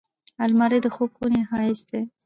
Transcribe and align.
الماري 0.45 0.79
د 0.83 0.87
خوب 0.95 1.09
خونې 1.17 1.41
ښايست 1.49 1.85
دی 1.91 2.01